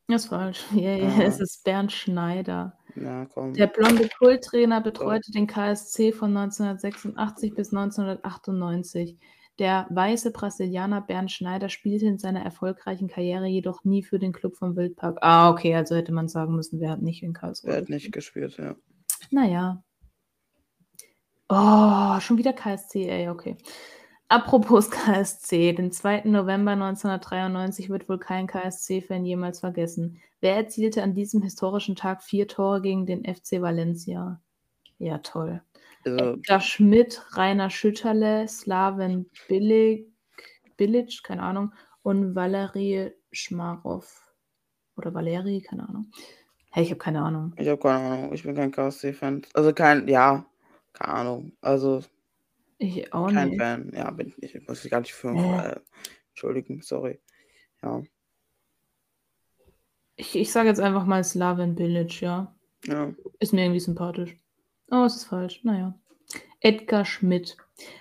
[0.08, 0.64] Das ist falsch.
[0.74, 1.22] Ja, ja, Ah.
[1.24, 2.78] es ist Bernd Schneider.
[2.96, 3.54] Ja, komm.
[3.54, 9.18] Der blonde Kulttrainer betreute den KSC von 1986 bis 1998.
[9.58, 14.56] Der weiße Brasilianer Bernd Schneider spielte in seiner erfolgreichen Karriere jedoch nie für den Club
[14.58, 15.18] vom Wildpark.
[15.22, 17.72] Ah, okay, also hätte man sagen müssen, wer hat nicht in Karlsruhe.
[17.72, 18.76] Wer hat nicht gespielt, ja.
[19.32, 19.82] Naja.
[21.48, 23.56] Oh, schon wieder KSC, ey, okay.
[24.28, 26.24] Apropos KSC, den 2.
[26.26, 30.22] November 1993 wird wohl kein KSC-Fan jemals vergessen.
[30.42, 34.42] Wer erzielte an diesem historischen Tag vier Tore gegen den FC Valencia?
[34.98, 35.62] Ja, toll.
[36.06, 40.08] Also, Edgar Schmidt, Rainer Schütterle, Slaven Bilic,
[40.78, 44.34] Bilic, keine Ahnung, und Valerie Schmarov.
[44.98, 46.12] Oder Valerie, keine Ahnung.
[46.72, 47.54] Hey, ich habe keine Ahnung.
[47.58, 48.34] ich habe keine Ahnung.
[48.34, 49.44] Ich bin kein KSC-Fan.
[49.54, 50.46] Also kein, ja,
[50.94, 51.52] keine Ahnung.
[51.62, 52.02] Also
[52.78, 53.60] Ich auch kein nicht.
[53.60, 53.92] Fan.
[53.94, 54.56] Ja, bin ich.
[54.56, 55.30] Ich muss mich gar nicht für.
[55.30, 55.80] Äh.
[56.30, 57.22] Entschuldigen, sorry.
[57.82, 58.04] Ja.
[60.18, 62.56] Ich, ich sage jetzt einfach mal Slaven Bilic, ja.
[62.86, 63.14] Ja.
[63.40, 64.36] Ist mir irgendwie sympathisch.
[64.92, 65.64] Oh, es ist falsch.
[65.64, 65.98] Naja.
[66.60, 67.58] Edgar Schmidt.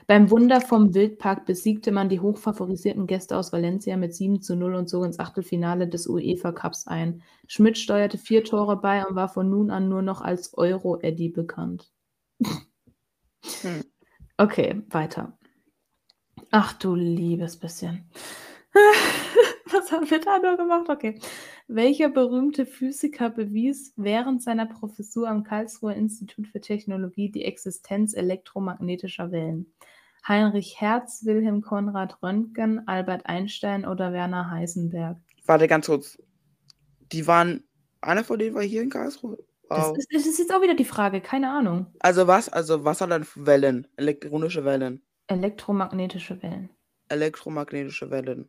[0.06, 4.74] Beim Wunder vom Wildpark besiegte man die hochfavorisierten Gäste aus Valencia mit 7 zu 0
[4.74, 7.22] und zog ins Achtelfinale des UEFA Cups ein.
[7.46, 11.92] Schmidt steuerte vier Tore bei und war von nun an nur noch als Euro-Eddy bekannt.
[13.60, 13.82] Hm.
[14.36, 15.38] Okay, weiter.
[16.50, 18.04] Ach du liebes bisschen.
[19.70, 20.88] Was haben wir da nur gemacht?
[20.88, 21.20] Okay.
[21.68, 29.30] Welcher berühmte Physiker bewies während seiner Professur am Karlsruher Institut für Technologie die Existenz elektromagnetischer
[29.30, 29.72] Wellen?
[30.26, 35.18] Heinrich Hertz, Wilhelm Konrad Röntgen, Albert Einstein oder Werner Heisenberg?
[35.46, 36.18] Warte ganz kurz.
[37.12, 37.64] Die waren.
[38.00, 39.38] Einer von denen war hier in Karlsruhe.
[39.68, 39.96] Das Wow.
[39.98, 41.86] ist, das ist jetzt auch wieder die Frage, keine Ahnung.
[42.00, 42.48] Also was?
[42.48, 43.86] Also was hat dann Wellen?
[43.96, 45.02] Elektronische Wellen.
[45.28, 46.68] Elektromagnetische Wellen.
[47.08, 48.48] Elektromagnetische Wellen.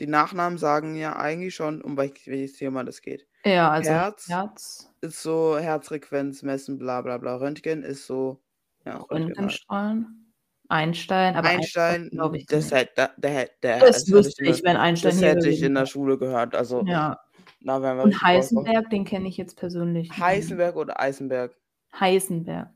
[0.00, 3.26] Die Nachnamen sagen ja eigentlich schon, um welch- welches Thema das geht.
[3.44, 4.28] Ja, also Herz.
[4.28, 7.36] Herz, Ist so Herzfrequenz messen, bla bla bla.
[7.36, 8.40] Röntgen ist so.
[8.84, 9.10] Ja, halt.
[9.10, 10.32] Röntgenstrahlen,
[10.68, 12.74] Einstein, aber Einstein, glaube ich das, nicht.
[12.74, 15.86] hätte, der, der, Das hätte wüsste ich, wenn Einstein Das hätte ich in der.
[15.86, 16.54] Schule gehört.
[16.54, 17.18] Also, Ja.
[17.66, 18.22] Wären wir Und.
[18.22, 20.08] Heisenberg, den kenne ich jetzt persönlich.
[20.08, 20.18] nicht.
[20.18, 21.54] Heisenberg oder Eisenberg?
[21.98, 22.70] Heisenberg.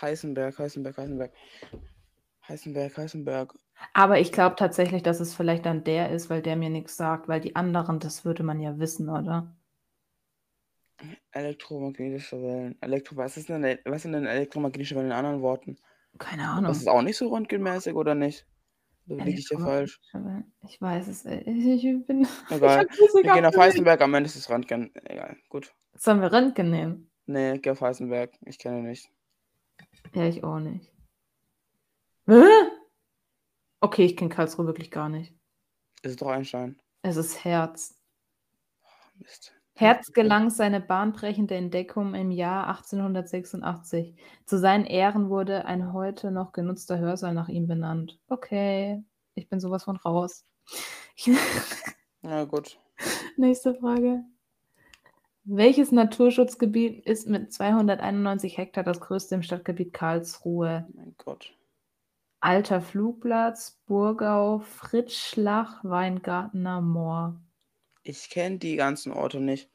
[0.00, 1.32] Heisenberg, Heisenberg, Heisenberg.
[2.48, 3.54] Heisenberg, Heisenberg.
[3.94, 7.28] Aber ich glaube tatsächlich, dass es vielleicht dann der ist, weil der mir nichts sagt,
[7.28, 9.54] weil die anderen, das würde man ja wissen, oder?
[11.32, 12.76] Elektromagnetische Wellen.
[12.80, 15.76] Elektro was, ist denn, was sind denn elektromagnetische Wellen in anderen Worten?
[16.18, 16.64] Keine Ahnung.
[16.64, 18.46] Das ist auch nicht so röntgenmäßig oder nicht?
[19.18, 20.00] Da liege ich hier falsch.
[20.68, 21.24] Ich weiß es.
[21.24, 21.42] ey.
[21.46, 22.26] Ich, ich bin.
[22.50, 22.86] Egal.
[22.90, 23.56] Ich Wir gehen auf.
[23.56, 24.90] Heisenberg, am Ende ist es Röntgen.
[25.04, 25.74] Egal, gut.
[25.94, 27.10] Sollen wir Röntgen nehmen?
[27.26, 28.32] Nee, geh auf Heisenberg.
[28.46, 29.10] Ich kenne ihn nicht.
[30.14, 30.90] Ja, ich auch nicht.
[32.26, 32.42] Hä?
[33.80, 35.34] Okay, ich kenne Karlsruhe wirklich gar nicht.
[36.02, 36.80] Ist es doch Einstein.
[37.02, 37.94] Es ist Herz.
[39.16, 39.54] Mist.
[39.82, 44.14] Herz gelang seine bahnbrechende Entdeckung im Jahr 1886.
[44.46, 48.20] Zu seinen Ehren wurde ein heute noch genutzter Hörsaal nach ihm benannt.
[48.28, 49.02] Okay,
[49.34, 50.44] ich bin sowas von raus.
[52.22, 52.78] Na gut.
[53.36, 54.22] Nächste Frage.
[55.42, 60.86] Welches Naturschutzgebiet ist mit 291 Hektar das größte im Stadtgebiet Karlsruhe?
[60.94, 61.58] Mein Gott.
[62.38, 67.40] Alter Flugplatz, Burgau, Fritzschlach, Weingartener Moor.
[68.04, 69.71] Ich kenne die ganzen Orte nicht.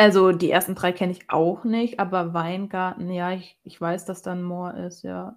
[0.00, 4.22] Also die ersten drei kenne ich auch nicht, aber Weingarten, ja, ich, ich weiß, dass
[4.22, 5.36] da ein Moor ist, ja.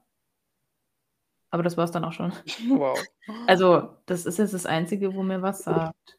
[1.50, 2.32] Aber das war es dann auch schon.
[2.70, 2.98] Wow.
[3.46, 6.18] Also, das ist jetzt das Einzige, wo mir was sagt.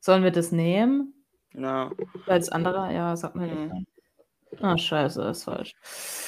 [0.00, 1.12] Sollen wir das nehmen?
[1.52, 1.90] Na,
[2.24, 3.72] Weil das andere, ja, sagt mir Mhm.
[3.74, 3.95] nicht.
[4.60, 5.72] Ah, scheiße, das ist falsch.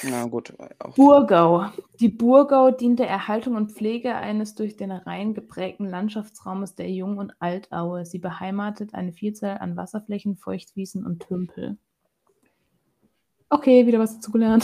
[0.03, 0.53] na gut.
[0.95, 1.65] Burgau.
[1.99, 7.17] Die Burgau dient der Erhaltung und Pflege eines durch den Rhein geprägten Landschaftsraumes der Jung-
[7.17, 8.05] und Altaue.
[8.05, 11.77] Sie beheimatet eine Vielzahl an Wasserflächen, Feuchtwiesen und Tümpel.
[13.49, 14.63] Okay, wieder was dazugelernt.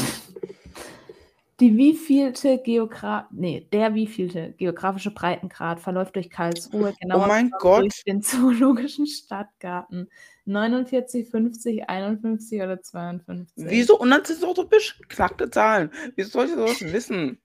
[1.62, 7.30] Die wievielte Geogra nee, der wievielte geografische Breitengrad verläuft durch Karlsruhe, genauer
[7.64, 10.10] Oh durch den Zoologischen Stadtgarten?
[10.46, 13.66] 49, 50, 51 oder 52?
[13.68, 14.00] Wieso?
[14.00, 15.92] Und dann sind es doch so beknackte Zahlen.
[16.16, 17.42] Wieso soll ich sowas wissen?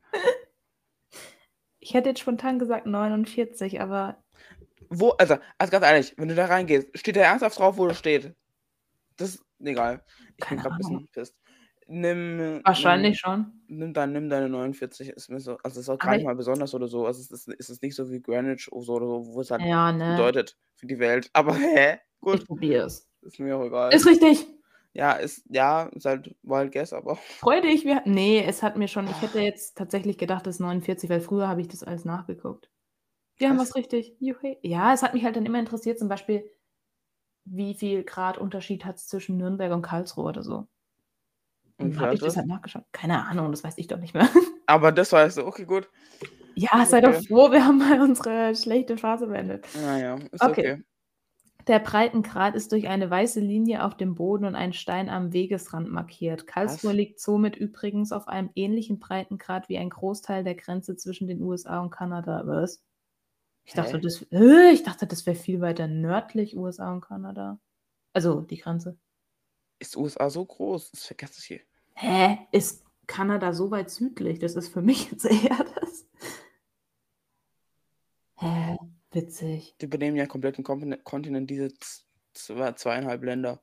[1.78, 4.22] Ich hätte jetzt spontan gesagt 49, aber
[4.90, 7.98] Wo, also, also ganz ehrlich, wenn du da reingehst, steht da ernsthaft drauf, wo das
[7.98, 8.34] steht?
[9.16, 10.04] Das ist egal.
[10.36, 11.34] Ich bin Keine gerade ein bisschen pisst.
[11.92, 12.60] Nimm.
[12.64, 13.52] wahrscheinlich schon.
[13.66, 15.08] Nimm, nimm, dann, nimm deine 49.
[15.10, 17.04] Ist mir so, also, es ist auch gar nicht ich- mal besonders oder so.
[17.06, 19.50] Also, es ist, es ist nicht so wie Greenwich oder so, oder so wo es
[19.50, 20.16] halt Ja, ne?
[20.16, 21.28] bedeutet für die Welt.
[21.34, 21.98] Aber hä?
[22.20, 23.08] Gut, Ich probiere es.
[23.22, 23.92] ist mir auch egal.
[23.92, 24.46] Ist richtig.
[24.92, 27.16] ja, ist, ja, ist halt Wild Guess, aber.
[27.40, 27.84] Freu dich.
[27.84, 31.20] Wir, nee, es hat mir schon, ich hätte jetzt tatsächlich gedacht, es ist 49, weil
[31.20, 32.70] früher habe ich das alles nachgeguckt.
[33.38, 33.70] Wir haben Was?
[33.70, 34.14] was richtig.
[34.20, 34.54] Juhu.
[34.62, 36.44] Ja, es hat mich halt dann immer interessiert, zum Beispiel,
[37.46, 40.68] wie viel Grad Unterschied hat es zwischen Nürnberg und Karlsruhe oder so.
[41.80, 42.84] Wie habe ich das halt nachgeschaut.
[42.92, 44.28] Keine Ahnung, das weiß ich doch nicht mehr.
[44.66, 45.88] Aber das weißt du, okay, gut.
[46.54, 49.66] Ja, sei doch froh, wir haben mal unsere schlechte Phase beendet.
[49.74, 50.74] Naja, ist Okay.
[50.74, 50.84] okay.
[51.66, 55.90] Der Breitengrad ist durch eine weiße Linie auf dem Boden und einen Stein am Wegesrand
[55.90, 56.46] markiert.
[56.46, 56.96] Karlsruhe Was?
[56.96, 61.80] liegt somit übrigens auf einem ähnlichen Breitengrad wie ein Großteil der Grenze zwischen den USA
[61.80, 62.42] und Kanada.
[62.46, 62.82] Was?
[63.64, 64.00] Ich dachte, Hä?
[64.02, 67.60] das, äh, ich dachte, das wäre viel weiter nördlich USA und Kanada.
[68.12, 68.98] Also die Grenze.
[69.78, 70.90] Ist USA so groß?
[70.90, 71.60] Das vergesse ich hier.
[72.02, 72.38] Hä?
[72.50, 74.38] Ist Kanada so weit südlich?
[74.38, 76.06] Das ist für mich jetzt eher das.
[78.36, 78.76] Hä?
[79.12, 79.74] Witzig.
[79.80, 80.64] Die übernehmen ja komplett den
[81.04, 81.68] Kontinent, diese
[82.32, 83.60] zwei, zweieinhalb Länder.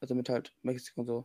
[0.00, 1.24] Also mit halt Mexiko und so.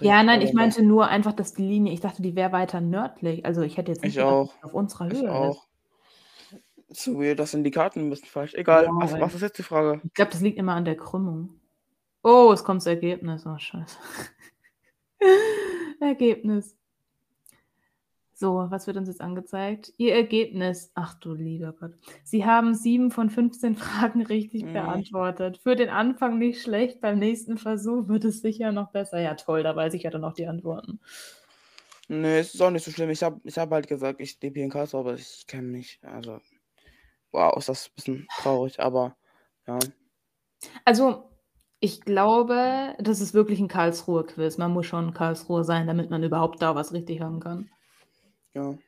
[0.00, 3.44] Ja, nein, ich meinte nur einfach, dass die Linie, ich dachte, die wäre weiter nördlich.
[3.44, 4.54] Also ich hätte jetzt nicht Ich gedacht, auch.
[4.64, 5.30] auf unserer Ich Höhe ist.
[5.30, 5.66] auch.
[6.88, 8.54] So weird, das sind die Karten ein bisschen falsch.
[8.54, 10.00] Egal, Ja, was, was ist jetzt die Frage?
[10.04, 11.60] Ich glaube, das liegt immer an der Krümmung.
[12.22, 13.46] Oh, es kommt das Ergebnis.
[13.46, 13.96] Oh, scheiße.
[16.00, 16.76] Ergebnis.
[18.34, 19.92] So, was wird uns jetzt angezeigt?
[19.98, 20.90] Ihr Ergebnis.
[20.94, 21.92] Ach du lieber Gott.
[22.24, 24.72] Sie haben sieben von 15 Fragen richtig Mhm.
[24.72, 25.58] beantwortet.
[25.58, 27.00] Für den Anfang nicht schlecht.
[27.00, 29.20] Beim nächsten Versuch wird es sicher noch besser.
[29.20, 30.98] Ja, toll, da weiß ich ja dann noch die Antworten.
[32.08, 33.10] Nee, es ist auch nicht so schlimm.
[33.10, 36.00] Ich habe ich hab halt gesagt, ich lebe hier in Karlsruhe, aber ich kenne mich.
[36.02, 36.40] Also,
[37.30, 39.16] wow, ist das ein bisschen traurig, aber
[39.68, 39.78] ja.
[40.84, 41.30] Also,
[41.84, 44.56] ich glaube, das ist wirklich ein Karlsruhe-Quiz.
[44.56, 47.68] Man muss schon Karlsruhe sein, damit man überhaupt da was richtig haben kann.
[48.54, 48.78] Ja.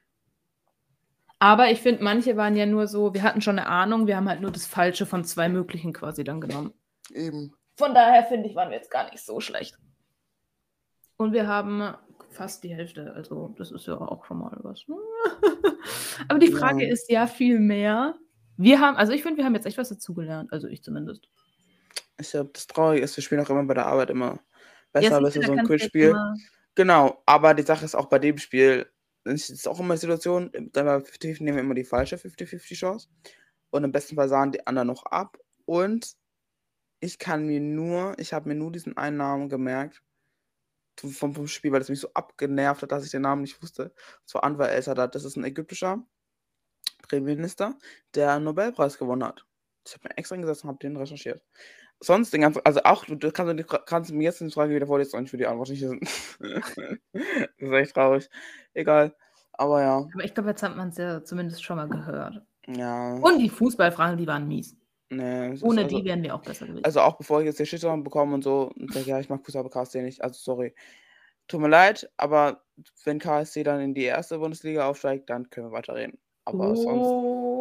[1.41, 4.29] Aber ich finde, manche waren ja nur so, wir hatten schon eine Ahnung, wir haben
[4.29, 6.73] halt nur das Falsche von zwei möglichen quasi dann genommen.
[7.11, 7.53] Eben.
[7.77, 9.77] Von daher finde ich, waren wir jetzt gar nicht so schlecht.
[11.17, 11.95] Und wir haben
[12.31, 14.85] fast die Hälfte, also das ist ja auch schon mal was.
[16.29, 16.93] Aber die Frage Ja.
[16.93, 18.15] ist ja viel mehr.
[18.57, 21.29] Wir haben, also ich finde, wir haben jetzt echt was dazugelernt, also ich zumindest.
[22.19, 24.41] Ich glaube, das Traurige ist, wir spielen auch immer bei der Arbeit immer
[24.93, 26.15] besser, besser so ein Quizspiel.
[26.75, 28.91] Genau, aber die Sache ist auch bei dem Spiel,
[29.25, 32.75] es ist auch immer die Situation, dann bei 50 nehmen wir immer die falsche 50-50
[32.75, 33.09] Chance.
[33.71, 35.39] Und im besten Fall sahen die anderen noch ab.
[35.65, 36.15] Und
[37.01, 40.03] ich kann mir nur, ich habe mir nur diesen einen Namen gemerkt
[41.01, 43.85] vom, vom Spiel, weil es mich so abgenervt hat, dass ich den Namen nicht wusste.
[43.85, 45.15] Und zwar Anwar El Sadat.
[45.15, 46.05] Das ist ein ägyptischer
[47.03, 47.79] Premierminister,
[48.15, 49.45] der einen Nobelpreis gewonnen hat.
[49.87, 51.43] Ich habe mir extra hingesetzt und habe den recherchiert.
[52.05, 55.17] Sonst den ganzen, also auch, du, kannst, du kannst mir jetzt die Frage wieder vorlesen
[55.17, 56.01] und ich für die Antwort nicht wissen.
[57.13, 58.29] das ist echt traurig.
[58.75, 59.15] Egal.
[59.55, 59.97] Aber ja.
[60.13, 62.43] Aber ich glaube, jetzt hat man es ja zumindest schon mal gehört.
[62.67, 63.15] Ja.
[63.15, 64.77] Und die Fußballfragen, die waren mies.
[65.09, 66.85] nee, Ohne also, die wären wir auch besser gewesen.
[66.85, 69.45] Also auch bevor ich jetzt den Shitstorm bekomme und so und sage, ja, ich mag
[69.45, 70.23] Fußball, aber KSC nicht.
[70.23, 70.75] Also sorry.
[71.47, 72.65] Tut mir leid, aber
[73.05, 76.19] wenn KSC dann in die erste Bundesliga aufsteigt, dann können wir weiterreden.
[76.45, 77.07] Aber sonst.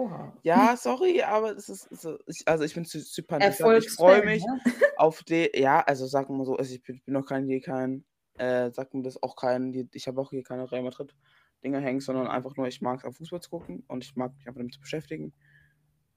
[0.03, 0.33] Oha.
[0.43, 1.87] Ja, sorry, aber es ist.
[1.89, 3.83] So, ich, also ich bin Sympathisant.
[3.83, 4.61] Ich freue mich ne?
[4.97, 5.49] auf die.
[5.55, 8.03] Ja, also sagen wir so, also ich bin, bin noch kein hier kein,
[8.37, 11.15] äh, sagt mir das auch kein, ich habe auch hier keine Real Madrid
[11.63, 14.35] Dinger hängen, sondern einfach nur, ich mag es am Fußball zu gucken und ich mag
[14.35, 15.33] mich einfach damit zu beschäftigen.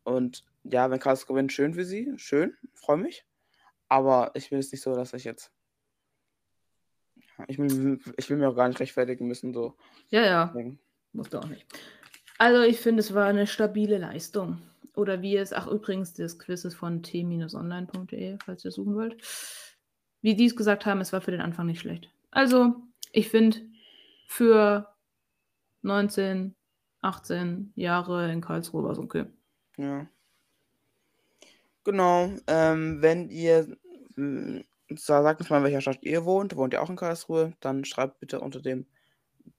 [0.02, 3.24] Und ja, wenn Karlsruhe gewinnt, schön für sie, schön, freue mich.
[3.88, 5.52] Aber ich will es nicht so, dass ich jetzt.
[7.46, 9.76] Ich will, ich will mir auch gar nicht rechtfertigen müssen, so.
[10.08, 10.80] Ja, ja, Deswegen.
[11.12, 11.66] musst du auch nicht.
[12.38, 14.60] Also ich finde, es war eine stabile Leistung.
[14.94, 19.22] Oder wie es, ach übrigens, das Quiz ist von t-online.de, falls ihr suchen wollt.
[20.22, 22.10] Wie die es gesagt haben, es war für den Anfang nicht schlecht.
[22.30, 22.76] Also,
[23.12, 23.58] ich finde,
[24.26, 24.88] für
[25.82, 26.54] 19,
[27.02, 29.26] 18 Jahre in Karlsruhe war es okay.
[29.76, 30.06] Ja.
[31.84, 32.30] Genau.
[32.46, 33.76] Ähm, wenn ihr,
[34.16, 34.64] äh,
[34.96, 36.56] sa- sagt uns mal, in welcher Stadt ihr wohnt.
[36.56, 37.52] Wohnt ihr auch in Karlsruhe?
[37.60, 38.86] Dann schreibt bitte unter dem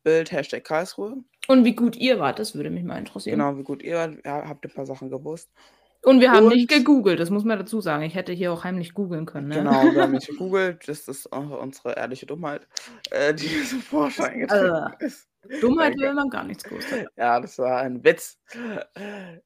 [0.07, 1.17] Bild Hashtag Karlsruhe.
[1.49, 3.39] Und wie gut ihr wart, das würde mich mal interessieren.
[3.39, 4.15] Genau, wie gut ihr wart.
[4.25, 5.51] Ja, habt ihr ein paar Sachen gewusst.
[6.01, 8.03] Und wir haben Und- nicht gegoogelt, das muss man dazu sagen.
[8.03, 9.49] Ich hätte hier auch heimlich googeln können.
[9.49, 9.55] Ne?
[9.55, 10.87] Genau, wir haben nicht gegoogelt.
[10.87, 12.65] Das ist unsere ehrliche Dummheit,
[13.11, 15.05] äh, die so eingetreten Äh.
[15.05, 15.27] ist.
[15.61, 16.01] Dummheit Danke.
[16.05, 16.87] will man gar nichts gewusst.
[17.17, 18.39] Ja, das war ein Witz.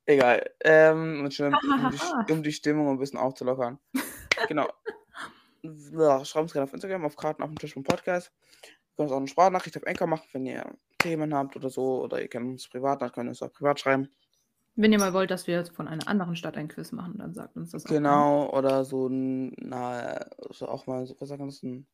[0.06, 0.48] Egal.
[0.64, 1.92] Ähm, und schon, um,
[2.28, 3.80] die, um die Stimmung ein bisschen aufzulockern.
[4.48, 4.68] Genau.
[5.64, 8.32] Schreibt uns gerne auf Instagram, auf Karten auf dem Tisch vom Podcast.
[9.02, 10.64] Könnt uns auch eine Sprachnachricht auf Enker machen, wenn ihr
[11.00, 12.04] Themen habt oder so.
[12.04, 14.10] Oder ihr könnt uns privat, dann könnt ihr uns auch privat schreiben.
[14.76, 17.56] Wenn ihr mal wollt, dass wir von einer anderen Stadt ein Quiz machen, dann sagt
[17.58, 17.90] uns das auch.
[17.90, 21.88] Genau, oder so ein, na, so auch mal, so, was sagen wir ein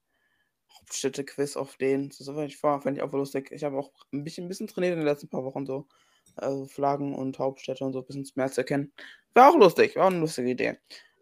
[0.80, 2.10] Hauptstädte-Quiz auf den.
[2.10, 3.54] Das fände ich, fänd ich auch lustig.
[3.54, 5.88] Ich habe auch ein bisschen, ein bisschen trainiert in den letzten paar Wochen so.
[6.36, 8.92] Also Flaggen und Hauptstädte und so ein bisschen mehr zu erkennen.
[9.34, 10.78] War auch lustig, war auch eine lustige Idee.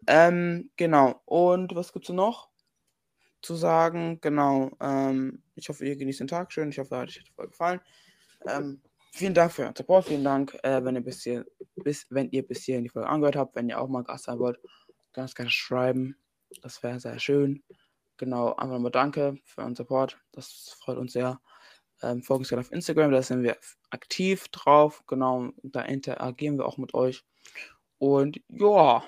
[0.08, 1.22] Ähm, genau.
[1.26, 2.48] Und was gibt's noch
[3.42, 4.20] zu sagen?
[4.20, 4.70] Genau.
[4.80, 6.70] Ähm, ich hoffe, ihr genießt den Tag schön.
[6.70, 7.80] Ich hoffe, euch hat die Folge gefallen.
[8.48, 10.06] Ähm, vielen Dank für euren Support.
[10.06, 11.46] Vielen Dank, äh, wenn ihr bis hier,
[11.76, 13.56] bis, wenn ihr bis hierhin die Folge angehört habt.
[13.56, 14.58] Wenn ihr auch mal Gast sein wollt,
[15.12, 16.16] ganz gerne schreiben.
[16.62, 17.62] Das wäre sehr schön.
[18.18, 20.18] Genau, einfach nochmal danke für euren Support.
[20.32, 21.40] Das freut uns sehr.
[22.02, 23.56] Ähm, folgt uns gerne auf Instagram, da sind wir
[23.90, 25.02] aktiv drauf.
[25.06, 27.24] Genau, da interagieren wir auch mit euch.
[27.98, 29.02] Und ja,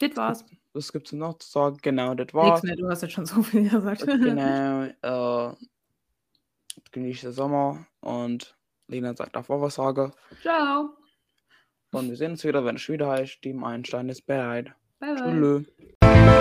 [0.00, 0.44] Das war's.
[0.72, 1.78] Was gibt's noch zu sagen?
[1.82, 2.62] Genau, das Nix war's.
[2.62, 4.06] mehr, du hast jetzt schon so viel gesagt.
[4.06, 4.82] Genau,
[5.50, 5.54] äh,
[6.92, 8.56] genießt den Sommer und
[8.88, 10.12] Lena sagt auch was sage.
[10.42, 10.90] Ciao.
[11.92, 14.72] Und wir sehen uns wieder, wenn es wieder heißt, Team Einstein ist bereit.
[15.00, 15.64] Bye bye.
[16.02, 16.39] Tschüss.